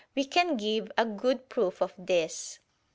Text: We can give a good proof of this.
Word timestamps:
We 0.15 0.25
can 0.25 0.57
give 0.57 0.91
a 0.97 1.05
good 1.05 1.47
proof 1.47 1.79
of 1.79 1.93
this. 1.95 2.57